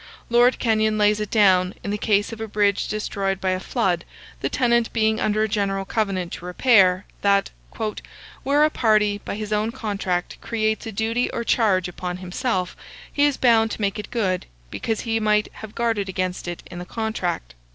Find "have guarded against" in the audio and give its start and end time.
15.53-16.47